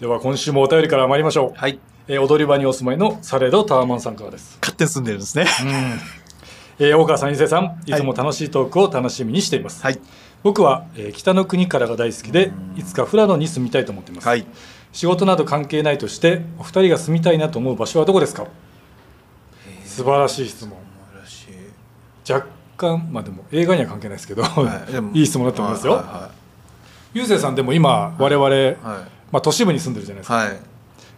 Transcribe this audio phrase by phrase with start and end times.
[0.00, 1.58] では今週もお便りから参りましょう。
[1.58, 1.78] はい。
[2.08, 4.58] えー踊り場にお住まいのサレドタワマンさんからです。
[4.60, 5.46] 勝手に住んでるんですね。
[6.78, 9.82] えー大川さん、伊勢さん、いつも楽しいトークを楽しみにしています。
[9.82, 10.00] はい。
[10.42, 14.28] 僕は、えー北の国からが大好きで、いつか富良野に住みたいと思っています。
[14.28, 14.46] はい。
[14.92, 18.46] 仕事など関係ないとして、お二人が住みたいなと思う場所はどこですか？
[19.84, 20.78] 素晴らしい質問。
[22.28, 22.46] 若
[22.76, 25.92] 干、まあでも映画には関係ないですけど、はい いい質問だと思いますよ。
[25.94, 26.30] は
[27.12, 28.64] ゆうせいさんでも今、我々、いはい。
[28.64, 28.74] はい。
[29.32, 30.34] まあ都市部に住んでるじゃないですか。
[30.34, 30.60] はい。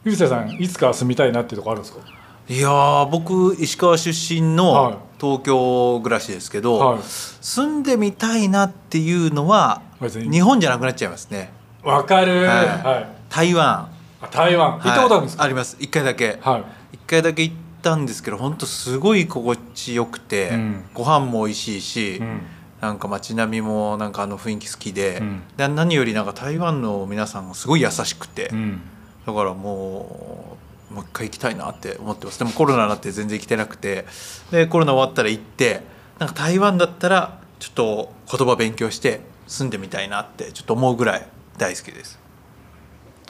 [0.04, 2.02] ゆうせいさん、いつか住みたいなっていうところあるんですか？
[2.48, 4.56] いやー僕石川出身はい。
[4.56, 7.02] の東京暮らしですけど、はい。
[7.02, 11.52] 住んでみたいなっていうのは日本じゃなくなっちゃいますね。
[11.84, 12.66] わかる、はい。
[12.66, 13.08] はい。
[13.28, 13.88] 台湾。
[14.20, 14.72] あ台湾。
[14.72, 15.76] 行ったことあるんですか、はいあります。
[15.78, 16.38] 一回だけ。
[16.40, 16.64] はい。
[16.94, 20.84] 一回だけ行ったんですけど本当すごい心地よくて、うん。
[20.92, 22.40] ご飯も美味しいし、うん
[22.82, 25.42] なんか街並みもなんかあの雰囲気好きで,、うん。
[25.56, 28.80] で何よりなんか台湾の皆さんがすごい優しくて、うん。
[29.24, 30.58] だからも
[30.90, 32.40] うもう一回行きたいなって思ってます。
[32.40, 34.04] でもコロナになって全然行けてなくて
[34.50, 35.82] でコロナ終わったら行って
[36.18, 41.26] なんか台湾だったらちょっと言葉勉強して住んでみたいなってちょっと思うぐらい
[41.56, 42.18] 大好きです。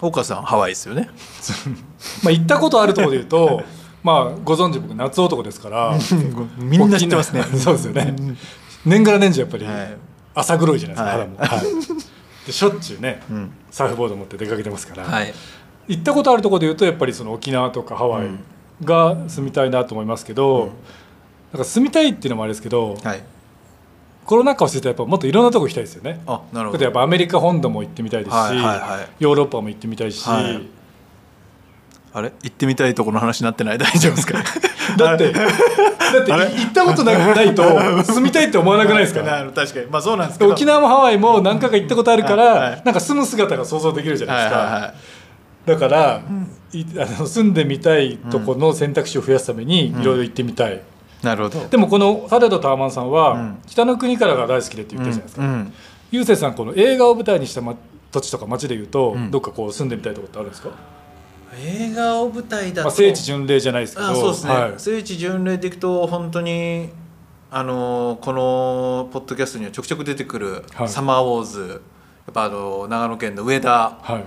[0.00, 1.10] 大川さんハワイですよね。
[2.24, 3.62] まあ行ったことあるところで言うと
[4.02, 5.94] まあご存知僕夏男ですから。
[6.56, 7.42] みんな知ってますね。
[7.54, 8.16] そうですよね
[8.84, 9.96] 年がら年中やっぱりはい。
[10.34, 11.28] 朝黒いじゃないですか、はい。
[11.28, 13.50] 肌も、はい、でしょっちゅうね、ん。
[13.70, 15.34] サーフボード持って出かけてますから、はい。
[15.88, 18.28] 行ったことあるところで言うとやっぱりその沖縄とかハワイ
[18.82, 20.70] が住みたいなと思いますけど、
[21.52, 23.22] なんか住みたいっていうのもあれですけど、はい。
[24.24, 26.22] コロナ禍をしてたらやっぱもっといろんなとこ行きたいですよね。
[26.26, 26.84] あなるほど。
[26.84, 28.38] やっぱアメリカ本土も行ってみたいですし、
[29.18, 30.66] ヨーロッパも行ってみたいし、はい。
[32.14, 32.32] あれ？
[32.42, 33.78] 行ってみたいところの話になってない？
[33.78, 34.38] 大丈夫ですか？
[34.96, 37.62] だって だって行ったことなないと
[38.04, 39.22] 住みたいって思わなくないですか？
[39.54, 39.86] 確かに。
[39.90, 40.50] まあそうなんですけど。
[40.50, 44.92] 沖縄もハワイも何回か行ったことあるから、なんか住む姿が想像できるじゃないですか、はいはいはい。
[45.66, 46.20] だから、
[46.72, 50.80] いあの住んでみたいとこの選択肢を増やすためにいろいろ行ってみたい、
[51.22, 51.66] なるほど。
[51.70, 53.58] でもこのサレドタワマンさんは、ん。
[53.68, 55.72] 北の国からが大好きでって言ってるじゃないですか、うん。
[56.10, 57.74] ゆうせいさんこの映画を舞台にした、ま、
[58.10, 59.30] 土地とか町でいうと、ん。
[59.30, 60.70] どっかこう住んでみたいところってあるんですか、
[61.54, 64.74] 映画を舞台だと、まあ、聖地巡礼じゃないですけどあそうですね、はい。
[64.78, 66.90] 聖地巡礼でいくと本当に
[67.50, 70.88] あのこのポッドキャストにはちょくちょく出てくる「はい。
[70.88, 71.82] サマーウォーズ」
[72.26, 74.24] やっぱあの長野県の上田はい。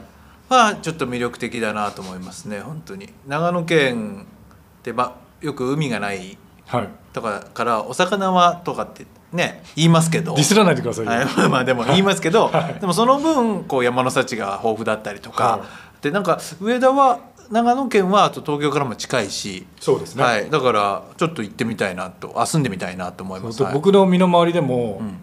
[0.47, 3.11] はちょっと魅力的だなと思いますね本当に。
[3.27, 4.27] 長野県
[4.79, 6.37] って、ま、よく海がない
[6.67, 6.89] はい。
[7.13, 10.35] とかからお魚はとかってね言いますけど。
[10.35, 12.79] ディスらないでくださいよ、はい、まあまあでも言いますけど、 はい。
[12.79, 15.61] でもその分こう山の幸が豊富だったりとか、
[16.09, 23.73] はでなんか上田は長野県はあと東京からも近いし、そうですね、はい、だからちょっと行ってみたいなとあ住んでみたいなと思います、はい。
[23.73, 25.17] 僕の身の回りでも、ん。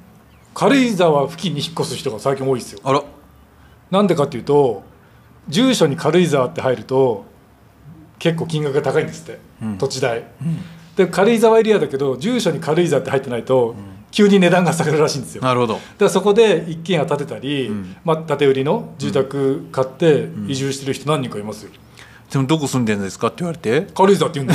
[0.55, 2.81] 軽井沢付近に引っ越す人が最近多いですよ。
[2.85, 3.03] あら。
[3.91, 4.83] なんでかっていうと
[5.49, 7.25] 住所に軽井沢って入ると
[8.19, 9.79] 結構金額が高いんですって、うん。
[9.79, 10.25] 土地代、
[10.97, 13.75] で軽井沢エリアだけど住所に軽井沢って入ってないと、
[14.13, 15.41] 急に値段が下がるらしいんですよ。
[15.43, 15.81] だかなるほど。
[15.99, 17.97] らそこで一軒家建てたり、ん。
[18.05, 21.71] まあ、建て売りの住宅買って移住してる人何人かいますよ。
[22.31, 23.27] でもどこ住んでるんですか？
[23.27, 23.87] って言われて。
[23.95, 24.55] 軽井沢って言うん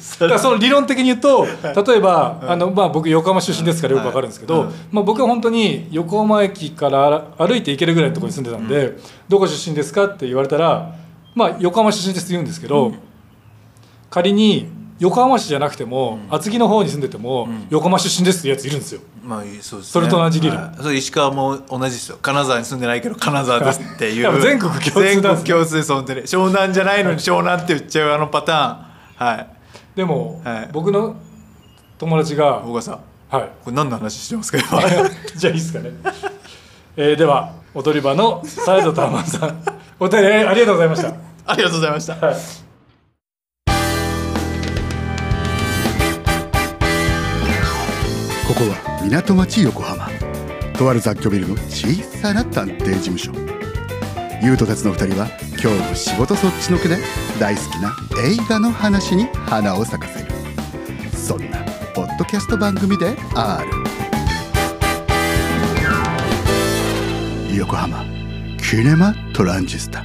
[0.00, 0.28] すよ。
[0.28, 1.46] だからその理論的に言うと
[1.86, 4.68] 例えば、あのまあ、僕横浜出身ですからよくわかるんですけど、はい。
[4.92, 8.96] まあ、僕は本当に横浜駅から歩いて行けるぐらいのところに住んでたんで
[9.28, 10.94] 「どこ出身ですか?」って言われたら
[11.34, 12.92] 「まあ、横浜出身です」って言うんですけど、
[14.08, 19.00] 仮に横浜市じゃなくても、厚木の方に住んでても、横浜出身ですってやついるんですよ。
[19.22, 20.82] まあそうです、ね、それと同じ理論はい。
[20.82, 22.18] それ石川も同じですよ。
[22.22, 24.32] 金沢に住んでないけど金沢ですっていう。
[24.40, 26.22] 全国共通全国共通です本当に。
[26.22, 29.28] 湘南じゃないのに湘南って言っちゃうあのパターン。
[29.28, 29.46] はい。
[29.94, 30.68] でも、はい。
[30.72, 31.16] 僕の
[31.98, 32.98] 友達が、大川さん。
[33.28, 34.80] はい、これ何の話してますか今？
[35.34, 35.90] じゃあいいですかね。
[36.96, 39.62] えーでは踊り場のサイドタワマンさん。
[39.98, 41.12] お便りありがとうございました。
[41.44, 42.14] ありがとうございました。
[42.14, 42.65] はい
[48.46, 50.08] ここは港町横浜。
[50.78, 53.32] とある雑居ビルの小さな探偵事務所。
[54.40, 55.26] 優斗たちの2人は
[55.60, 56.96] 今日も仕事そっちのけで
[57.40, 60.30] 大好きな映画の話に花を咲かせる。
[61.12, 61.58] そんな
[61.92, 63.64] ポッドキャスト番組であ
[67.50, 68.04] る横浜
[68.58, 70.04] キネマトランジスタ。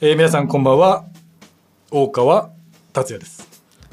[0.00, 1.13] えー皆さんこんばんは。
[1.96, 2.50] 大川
[2.92, 3.46] 達也です、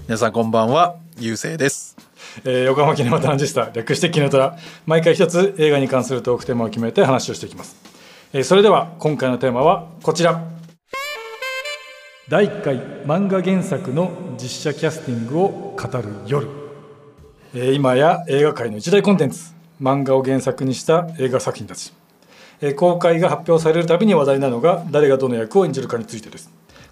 [0.07, 0.95] 皆さんこんばんは。
[1.19, 1.95] ゆうせいです。
[2.43, 4.57] えー横浜キネマトランジスタ略してキネトラ。
[4.87, 7.75] 毎回一つ映画に関するトークテーマを決めて話をしていきます、
[8.33, 10.43] えーそれでは今回のテーマはこちら。
[12.27, 16.47] 第1回漫画原作の実写キャスティングを語る夜。
[17.53, 19.53] えー今や映画界の一大コンテンツ。
[19.79, 21.93] 漫画を原作にした映画作品たち、
[22.61, 26.49] えー公開が発表されるたびに話題なのが誰がどの役を演じるかについてです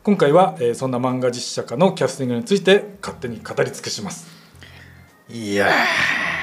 [0.10, 4.28] 今回は、えーそんな漫画実写化のキャスティングについて勝手に語り尽くします。
[5.30, 5.70] いや。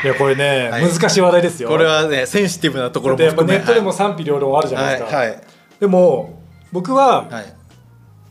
[0.05, 0.89] いやこれね、はい。
[0.89, 1.69] 難しい話題ですよ。
[1.69, 5.31] これはねセンシティブなところも含めネットでも賛否両論あるじゃないですか、はい。
[5.31, 5.41] はい。
[5.81, 6.41] でも
[6.71, 7.57] 僕は、はい。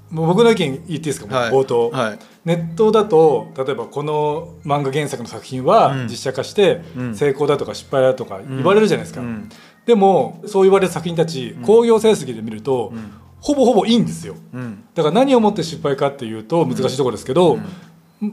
[0.09, 2.19] もう僕の意見言っていいですか、冒頭、はい。
[2.45, 6.07] ネットだと例えばこの漫画原作の作品はうん。
[6.07, 7.13] 実写化してうん。
[7.13, 9.49] 成功だとか失敗だとか言われるじゃないですか、うん。
[9.85, 14.35] でもそう言われる作品たち興行成績で見ると、んほぼほぼいいんですよ。
[14.53, 14.83] うん。
[14.95, 17.63] だから何をもって失敗かっていうと難しいところですけど、ま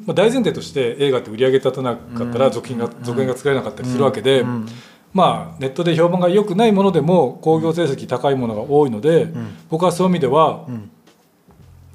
[0.09, 4.67] あ、大前提として映画って売り上げ立たなかったら続編が,、続編が作れなかったりするわけで、うん。
[5.13, 9.29] まあネットで評判が良くないものでも興行成績高いものが多いので、
[9.69, 10.91] 僕はそういう意味では、ん。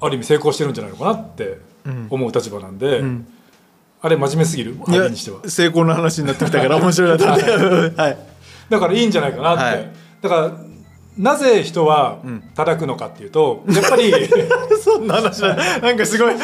[0.00, 1.58] ある意味成功してるんじゃないのかなって
[2.10, 3.26] 思う立場なんで、ん。
[4.00, 4.76] あれ真面目すぎる？
[5.50, 7.38] 成功の話になってきたから面白 いなと思っ
[7.90, 8.18] てはい。
[8.70, 9.90] だからいいんじゃないかなって、はい。
[10.22, 10.52] だから
[11.18, 12.42] なぜ人はん。
[12.54, 14.12] 叩くのかっていうとやっぱり
[14.82, 15.56] そんな話だ。
[15.80, 16.38] なんかすごいうん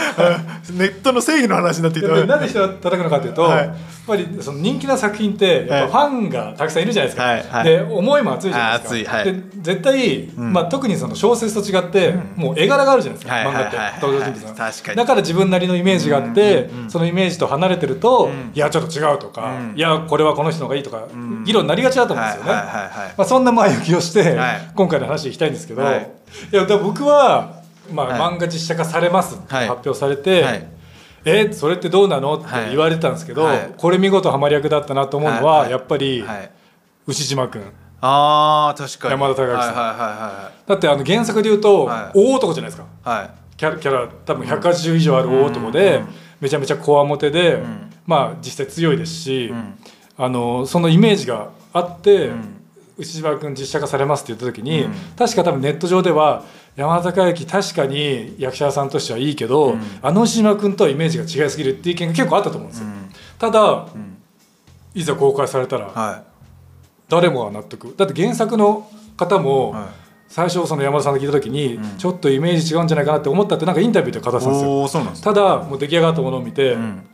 [0.76, 2.12] ネットの正義の話になってきた。
[2.12, 3.70] やっぱりなぜ人が叩くのかというと、はい
[4.06, 7.64] ぱりその人気な作品ってやっぱファンがたくさんいるじゃないですか、はいはい。
[7.64, 9.16] で思いも熱いじゃないですか。
[9.16, 9.24] はい。
[9.24, 13.76] で絶対、まあ、特にその小説と違って、もう絵柄があるじゃないですか、はい漫画って。
[14.00, 19.76] 登場人物のだから自分なりのイメージがあって、そのイメージと離れてると、いやちょっと違うとか、うん。
[19.76, 21.04] いやこれはこの人の方がいいとか、
[21.44, 23.14] 議論になりがちだと思うんですよね、はいはいはいはい。
[23.16, 24.70] まあ、そんな前置きをして、はい。
[24.74, 26.10] 今回の話に行きたいんですけど、はい。
[26.52, 27.62] い、や僕は、
[27.92, 28.36] まあはい。
[28.36, 30.73] 漫画実写化されますってはい発表されて、はい
[31.24, 32.34] えそれってどうなの？
[32.34, 33.74] ってはい言われてたんですけど、はい。
[33.76, 35.62] これ見事ハマり役だったなと思うのは、はい。
[35.62, 35.70] はい。
[35.72, 36.50] やっぱり、はい。
[37.06, 37.62] 牛島君。
[38.00, 39.12] あー確かに。
[39.12, 39.74] 山田孝之さん。
[39.74, 42.18] はいはだってあの原作で言うと、はい。
[42.18, 42.84] 大男じゃないですか。
[42.84, 43.18] いはい。
[43.20, 46.08] はいキャラキャラ多分180以上ある大男で、うん。
[46.40, 47.90] めちゃめちゃこわもてで、ん。
[48.04, 49.78] まあ実際強いですし、ん。
[50.16, 52.60] あのそのイメージがあって、ん。
[52.98, 54.92] 牛島君実写化されますって言った時に、うん。
[55.16, 56.44] 確か多分ネット上では
[56.76, 62.86] 山田孝之確かに役者さんとしてはいいけど、あの牛島君とはイメージが違いすぎるっていう意見が結構あったと思うんですよ。
[63.38, 63.86] ただ、
[64.94, 66.24] いざ公開されたらは
[67.08, 67.94] 誰もが納得。
[67.96, 70.04] だって原作の方も、いはい。
[70.26, 75.22] 最初その山田さんが聞いた時に、ちょっとイメージ違うんじゃないかなって思ったってなんかインタビューで語ってたんですよ。
[75.22, 77.06] ただもう出来上がったものを見て、ん。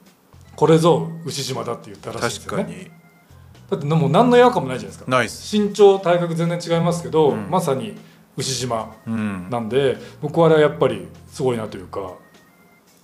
[0.56, 2.90] これぞ牛島だって言ったらしいですよね。
[3.70, 5.58] だってもう何の違和感もないじゃないですか。
[5.58, 7.98] 身長体格全然違いますけど、まさに
[8.40, 9.48] 牛島うん。
[9.50, 12.14] なんで僕はあれはやっぱりすごいなというか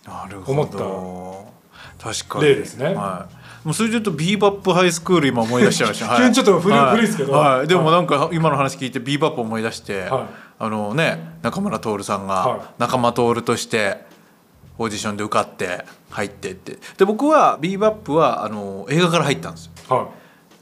[0.06, 1.56] なるほ思ど
[1.98, 2.44] 確かに。
[2.44, 2.94] 例ですね。
[2.94, 3.66] はい。
[3.66, 6.78] もうそれで言うとビーバップハイスクール今思い出しちゃいました、は い急にちょっと古い。
[6.78, 7.32] は古いですけど。
[7.32, 10.22] はい、でもなんか今の話聞いてビーバップ思い出して、はい。
[10.58, 14.06] あのね中村徹さんはが仲間徹として
[14.78, 16.78] オーディションで受かって入ってって。
[16.96, 19.96] で僕はビーバップはあの映画から入ったんですよ。
[19.96, 20.06] はい。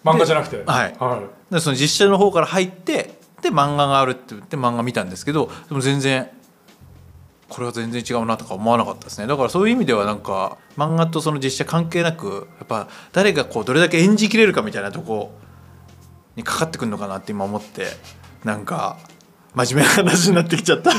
[0.05, 0.63] 漫画じゃなくて。
[0.65, 0.97] はい。
[0.99, 1.55] はい。
[1.55, 6.29] でその実写の方から入ってで漫画があるって言って漫画見たんですけどでも全然
[7.49, 9.27] これは全然違うなとか思わなかったですね。
[9.29, 15.31] だからそういう意味ではなんか漫画とその実写関係なくやっぱ誰がこうどれだけ演じきれるかみたいなとこ
[16.35, 17.87] にかかってくるのかなって今思って
[18.43, 18.99] なんか
[19.55, 20.91] 真面目な話になってきちゃった。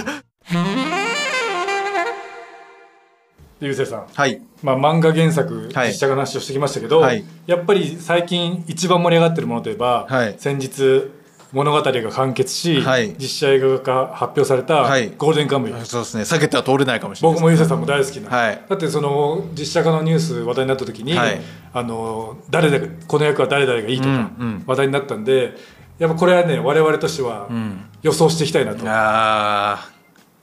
[3.60, 4.08] でゆうせいさん。
[4.14, 4.42] はい。
[4.62, 5.88] まあ、漫画原作はい。
[5.90, 7.24] 実写化の話をしてきましたけど、はい。
[7.48, 10.36] やっぱり最近一番盛り上がってるものといえば、はい。
[10.38, 11.10] 先日
[11.56, 13.16] 物語が完結し、はい。
[13.18, 15.10] 実写映画化発表されたはい。
[15.18, 16.24] ゴールデンカムイ、そうですね。
[16.24, 18.62] 避けては通れないかもしれない僕もゆうせいさんも大好きな、はい。
[18.68, 21.40] だってその実写化のニュース話題になった時に、はい。
[21.72, 24.64] あの誰々この役は誰々がいいとかうんうん。
[24.68, 25.56] 話題になったんで、
[25.98, 27.90] やっぱこれはね我々としてはん。
[28.02, 29.90] 予想していきたいなと、あ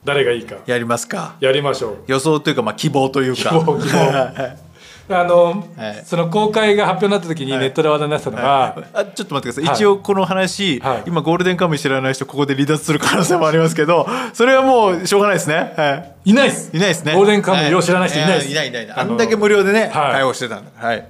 [0.05, 0.57] 誰がいいか。
[0.57, 1.37] ーやりますか。
[1.41, 1.97] やりましょう。
[2.07, 3.51] 予想というかまあ希望というか。
[3.51, 4.57] 希望希望
[5.21, 6.03] あの、はい。
[6.05, 7.61] その公開が発表になった時にはい。
[7.61, 9.75] ネットで話題になってたのが、あちょっと待ってください、はい。
[9.75, 11.03] 一応この話、はい。
[11.07, 16.31] 今ゴールデンカムイ知らない人ここで離脱する可能性もありますけど それはもうしょうがないですね、はい。
[16.31, 16.71] いないです。
[16.75, 17.15] いないですね。
[17.15, 18.55] ゴールデンカムイを知らない人いないです、い。
[18.55, 18.91] ないいない。
[18.91, 20.13] あんだけ無料でね、はい。
[20.13, 20.71] 対応してたんだ。
[20.77, 21.07] はい。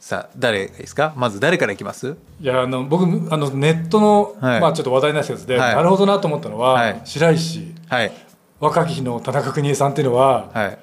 [0.00, 1.14] さあ誰ですか？
[1.16, 2.16] まず誰からいきます？
[2.40, 4.60] いやあの僕あのネットの、はい。
[4.60, 5.74] まあ、ちょっと話題になったやつで、はい。
[5.76, 7.00] なるほどなと思ったのは、はい。
[7.04, 8.12] 白石はい。
[8.60, 10.78] 若き日の田中邦衛さんっていうのは、はい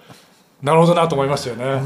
[0.61, 1.81] なるほどなと思いましたよね。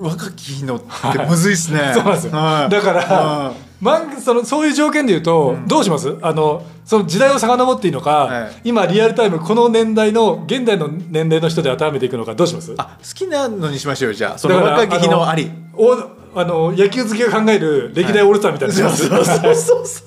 [0.00, 0.86] 若き日のって
[1.26, 2.70] むずいっすね、そうなんですよ、はい。
[2.70, 6.16] だから、は漫画そのそういう条件で言うと、どうします？
[6.20, 8.52] あのその時代を遡っていいのか、はい。
[8.64, 12.74] 今リアルタイムこの年代の現代の年齢の人で当てはめていくのかどうします？
[12.76, 14.38] あ好きなのにしましょうよじゃあ。
[14.38, 15.50] その若き日のあり。
[15.74, 15.94] お
[16.34, 20.02] あの野球好きが考える歴代オールスターみたいなのします、そうそうそうそ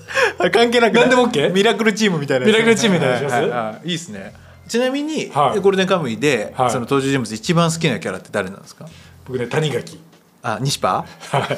[0.48, 0.52] う。
[0.52, 1.52] 関係なく何でも OK？
[1.52, 2.56] ミラクルチームみたいなやつ。
[2.56, 3.34] ミラクルチームみたいなのします。
[3.34, 3.90] はいはいはいい。
[3.90, 4.34] いですね
[4.72, 5.60] ちなみに、はい。
[5.60, 6.72] ゴールデンカムイで、はい。
[6.72, 8.88] その登場人物一番好きなキャラって誰なんですか？
[9.26, 10.00] 僕ね谷垣。
[10.44, 11.04] あ西パ？
[11.04, 11.58] はい。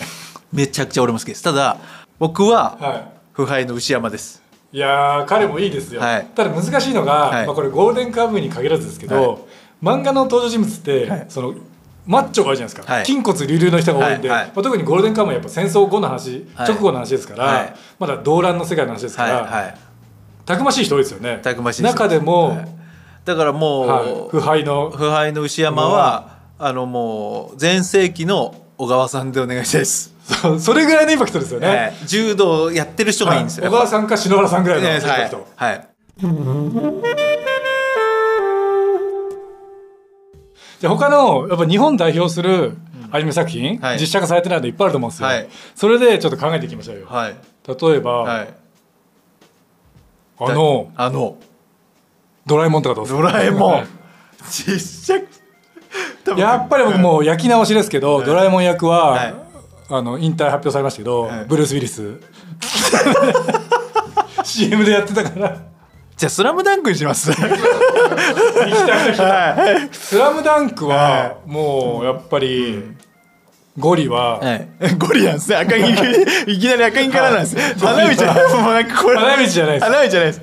[0.51, 1.43] めちゃくちゃ俺も好きです。
[1.43, 1.77] ただ
[2.17, 4.41] 僕はは腐敗の牛山です。
[4.72, 6.25] い、いやー彼もいいですよ、はい。
[6.34, 7.46] ただ難しいのが、はい。
[7.46, 9.39] まあ、これゴールデンカムイに限らずですけど、はい。
[9.84, 11.25] 漫画の登場人物って、はい。
[11.29, 11.53] その
[12.08, 13.05] マッチョが多いじゃないですか、はい。
[13.05, 14.39] 筋骨隆々の人が多いんで、はい。
[14.39, 14.48] はい。
[14.48, 16.67] まあ、特にゴールデンカムイはやっぱ戦争後の話、はい。
[16.67, 17.75] 直後の話ですから、はい。
[18.00, 19.77] まだ動乱の世界の話ですから、
[20.48, 21.41] たくましい人多いですよね。
[21.43, 22.82] たくましい中でも、はい
[23.25, 24.89] だからもう、はい、腐敗の。
[24.89, 26.71] 腐敗の牛山はあ。
[26.71, 30.13] のもう全盛期の小川さんでお願いしたいです、
[30.59, 31.93] それぐらいのインパクトですよね、はい。
[32.05, 33.73] 柔道やってる人がいいんですよ、はい。
[33.73, 35.21] 小川さんか篠原さんぐらいのインねはい。
[35.21, 35.87] パクト、はい。
[40.79, 42.77] じゃあ他のやっぱ日本代表する
[43.11, 43.99] アニメ作品、はい。
[43.99, 45.49] 実写化されてないのいっぱいあると思うんですよ、はい。
[45.75, 47.35] それでちょっと考えていきましょうよ、はい。
[47.67, 48.53] 例えば、はい。
[50.39, 50.91] あの。
[50.95, 51.37] あの
[52.45, 53.21] ドラえもんとかどうですか？
[53.21, 53.88] ドラえもん。
[54.50, 55.23] 実写
[56.38, 59.33] やっぱり僕もう焼き直しですけど、ドラえもん役は、はい。
[59.89, 61.45] あの引退発表されましたけど、はい。
[61.45, 62.19] ブルース・ウィリス。
[64.43, 65.57] CM でやってたから。
[66.15, 67.31] じゃあ「スラムダンクにします。
[67.31, 67.59] 行きたい
[69.07, 69.89] 行きたい。
[69.91, 72.83] スラムダンクはもうやっぱり
[73.77, 75.57] ゴリは、はい、ゴリなんですね。
[75.57, 75.79] 赤木
[76.51, 77.55] いきなり赤木からなんです。
[77.79, 78.55] 花道じゃないです。
[78.55, 80.41] 花道じゃないです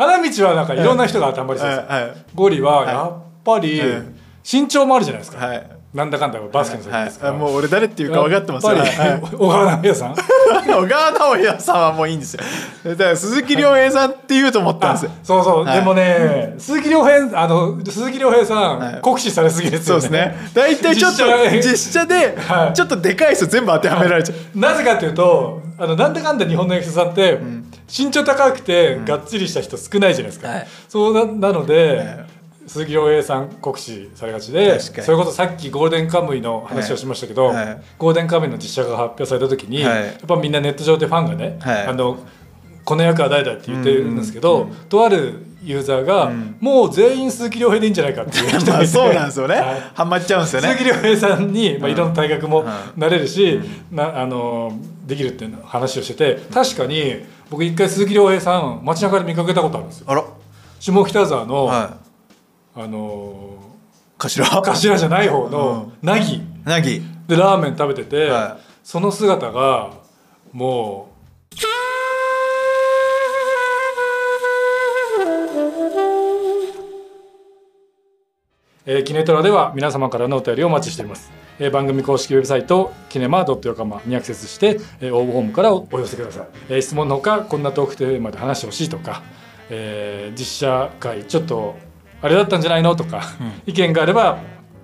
[0.00, 4.02] 花道はなんかいろんな人が頑張りそうです、ゴリはやっぱりはい。
[4.42, 9.20] 身長もあるじゃないですか、はいなんだかんだバスケの世界ですから、はい、もう俺誰っていうか分かってますよ、やっぱり、はい。
[9.20, 10.14] 小川直也さん？
[10.14, 12.42] 小川直也さんはもういいんですよ。
[12.84, 15.10] だから鈴木亮平さんって言うと思ったんですよ。
[15.24, 15.78] そうそう、はい。
[15.78, 19.00] でもね鈴木亮平あの鈴木亮平さん、はい。
[19.00, 20.02] 酷使されすぎですよね。
[20.02, 20.36] そうですね。
[20.54, 21.24] 大体ちょっと
[21.60, 22.72] 実写ではい。
[22.72, 27.40] ちょっとでかい人全部当てはめられちゃう、なぜかというとあのなんだかんだ日本の役者さんって、
[27.88, 30.68] 身長高くてがっちりした人少ないじゃないですか、はい。
[30.88, 32.39] そうななので、はい
[32.70, 37.56] 鈴木亮平さん酷使されがちでそれこそさっきゴールデンカムイの話をしましたけど、はい。
[37.56, 40.04] はいゴールデンカムイの実写が発表された時に、はい。
[40.04, 41.86] やっぱみんなネット上でファンがね、はい。
[41.88, 42.18] あの
[42.84, 46.58] この役は誰だって言ってるんですけど、とあるユーザーが、ん。
[46.60, 49.80] もう全員鈴木亮平でいいんじゃないかっていう人まあがそうなんですよね、はい。
[49.92, 50.68] ハマっちゃうんですよね。
[50.68, 51.94] 鈴木亮平さんに、まあ、うん。
[51.94, 52.66] 色の体格もん。
[52.96, 53.60] なれるし、
[53.90, 60.04] なあのできるっていう話をしてて確かに僕一回鈴木亮平さん街中で見かけたことあるんですよ。
[60.08, 60.24] あら。
[60.78, 61.98] 下北沢の、は
[62.74, 63.66] あのい
[64.18, 64.44] 頭？
[64.62, 66.42] 頭じゃない方の凪。
[66.64, 69.92] なぎでラーメン食べてて、はその姿が
[70.52, 71.56] もう
[78.86, 89.22] えーキネトラでは皆様からのお便りをお待ちしています、えー番組公式ウェブサイトキネマ .yokama にアクセスして、えー応募フォームからお寄せください、えー質問のほかこんなトークテーマで話してほしいとか、
[89.68, 91.76] えー実写会ちょっと
[92.22, 92.94] あれだったんじゃないの？
[92.96, 93.22] とか、
[93.66, 94.38] 意見があれば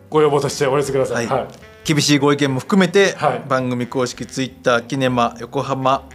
[0.09, 1.39] ご要望としてお寄せください、はい。
[1.41, 1.49] はい。
[1.85, 3.43] 厳しいご意見も含めて、はい。
[3.49, 6.09] 番組公式ツイッターキネマ横浜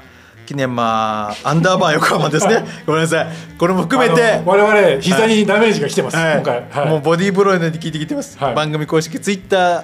[0.45, 2.65] キネマアンダーバー横浜ですね。
[2.85, 3.27] ごめんなさい。
[3.57, 6.35] これも含めて我々膝にダメージが来てます、はい。
[6.35, 8.55] 今回、はい、もうボディーブローで聞いてきてます、はい。
[8.55, 9.83] 番組公式ツイッター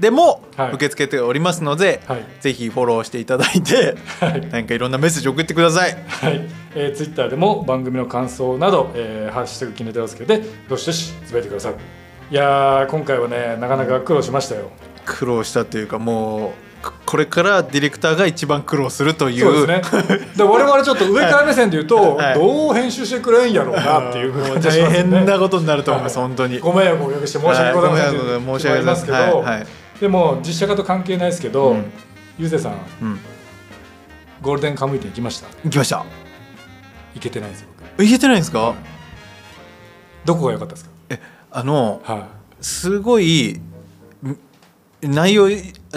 [0.00, 0.72] でもはい。
[0.72, 2.24] 受け付けておりますので、はい。
[2.40, 4.40] ぜひフォローしていただいて、はい。
[4.48, 5.96] なんかいろんなメッセージ送ってください。
[6.06, 6.40] はい、
[6.78, 11.74] えー、ツイッターでも番組の感想など、えー、ハッシュタグキネテラつけてどしどしつぶやいてください。
[12.30, 14.70] いやー今回はねなかなか苦労しましたよ。
[15.06, 16.48] 苦労したというかも
[16.82, 19.40] うここれからディレクターが一番苦労するという。
[19.40, 20.18] そうですね。
[20.36, 22.34] で我々ちょっと上から目線で言うと、 はい。
[22.34, 26.28] どう編集してくれんやろうなっていう感大変なことになると思います、はい。
[26.28, 26.58] 本当に。
[26.58, 28.06] ご迷惑をおかけして申し訳ございません。
[28.06, 29.66] はい申し訳ございますけど、はいはい。
[30.00, 31.84] でも実写化と関係ないですけど、うん。
[32.38, 33.18] ゆうせいさんうん。
[34.42, 35.46] ゴールデンカムイ店行きました？
[35.64, 36.04] 行きました
[37.16, 38.04] 行けてないんですよ僕。
[38.04, 38.74] 行けてないんですか、
[40.24, 40.90] どこが良かったですか？
[41.08, 41.20] え
[41.50, 42.28] あのは
[42.60, 43.58] すごい
[44.22, 44.38] ん
[45.00, 45.48] 内容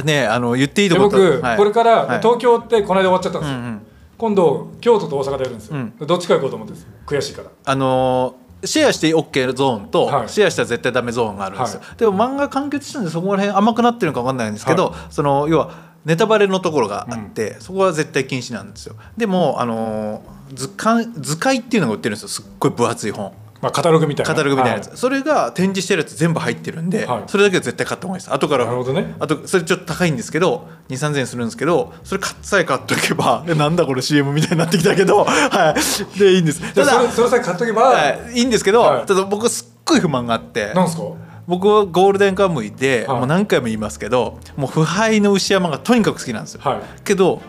[0.03, 1.57] ねあの言っていいとこ僕、はい。
[1.57, 2.17] これから、はい。
[2.19, 3.81] 東京ってこの間終わっちゃったんですよ、うんうん。
[4.17, 5.93] 今度京都と大阪でやるんですよ、うん。
[5.97, 6.73] どっちか行こうと思って
[7.05, 7.49] 悔しいから。
[7.65, 10.29] あのーシェアして OK ゾーンと、はい。
[10.29, 18.95] シェアしたら絶対ダメゾーンがあるんですよ、はでも漫画完結したんでそこら辺甘くなってるのか分かんないんですけど、はその要はネタバレのところがあって、そこは絶対禁止なんですよ。
[19.15, 22.27] でもあのー図鑑図解っていうのが売ってるんですよ。
[22.29, 23.31] すっごい分厚い本。
[23.61, 24.27] まあ、カタログみたいな。
[24.27, 27.23] カタログみたいなやつ、はそれが展示してるやつ全部入ってるんで、はい。
[27.27, 28.33] それだけは絶対買った方がいいです。
[28.33, 29.13] 後からなるほどね。
[29.19, 35.75] あとそれちょっと高いんですけど2 3 0 0円するんですけどそれ買っさえ買っとけば えなんだこれ CM みたいになってきたけど は
[36.15, 36.19] い。
[36.19, 36.61] でいいんです。
[36.73, 39.05] ただそれそれさえ買っとけば、はい、いいんですけど、はい。
[39.05, 40.73] ただ僕すっごい不満があって。
[40.73, 41.03] なんですか？
[41.49, 43.17] 僕はゴールデンカムイで、はい。
[43.17, 46.81] もう何回も言いますけどもう腐敗の牛山がとにかく好きなんですよ、はい。
[47.03, 47.41] けど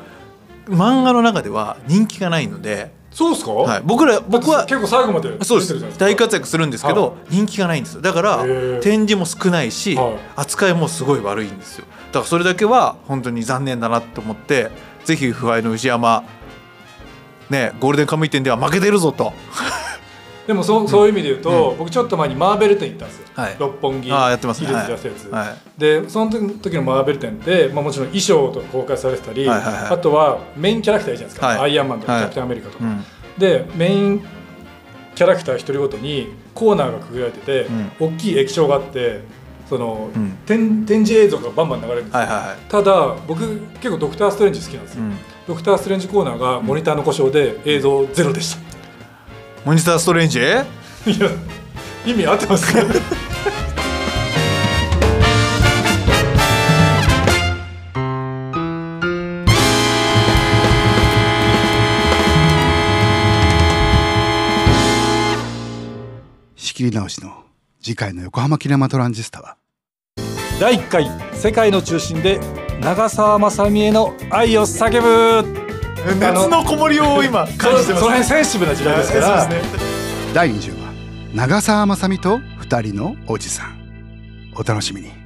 [0.67, 5.99] 漫画の中では人気がないのでそうですか、はい、僕ら僕は結構最後までそうです。
[5.99, 7.35] 大活躍するんですけど、はい。
[7.35, 8.01] 人気がないんですよ。
[8.01, 8.45] だから
[8.81, 10.19] 展示も少ないし、はい。
[10.37, 11.85] 扱いもすごい悪いんですよ。
[12.13, 14.71] だからそれだけは本当に残念だなと思って
[15.05, 16.25] ぜひ不敗の牛山
[17.51, 19.33] ねゴールデンカムイ店では負けてるぞと
[20.51, 23.57] でもそうそういう意味で言うと、僕ちょっと前にマーベル店行ったんですよ、はい。
[23.57, 24.67] 六本木あーやってますね。
[24.67, 31.59] ヒルズでやつ、でその時のマーベル店って、まあ、もちろん衣装とか公開されてたり、あとはメインキャラクターいるじゃないですか、はい。
[31.59, 32.23] アイアンマンとかはい。
[32.23, 33.05] キャプテンアメリカとか、うん。
[33.39, 34.25] でメイン
[35.15, 37.67] キャラクター一人ごとにコーナーが区切られてて、
[38.01, 39.21] 大きい液晶があって
[39.69, 40.39] その、うん。
[40.47, 42.27] 展展示映像がバンバン流れるんですよ、
[42.69, 43.47] ただ僕
[43.81, 45.17] 結構ドクター・ストレンジ好きなんですよ、うん。
[45.47, 48.61] ドクター・ストレンジコーナーがモニターの故障で映像ゼロでした、
[49.65, 50.63] モニターストレンジいや
[52.07, 52.81] 意味合ってますか
[66.57, 67.45] 仕切り直しの
[67.83, 69.57] 次回の横浜キネマトランジスタは？
[70.59, 72.41] 第1回世界の中心で
[72.81, 75.70] 長澤まさみへの愛を叫ぶ
[76.07, 77.87] 熱のこもりを今そ感じてます。
[77.87, 79.49] その辺センシティブな時代ですから、
[80.33, 80.93] 第20話
[81.35, 83.81] 長澤まさみと二人のおじさん。
[84.57, 85.20] お楽しみに